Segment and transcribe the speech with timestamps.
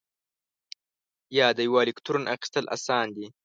[1.37, 3.27] یا د یوه الکترون اخیستل آسان دي؟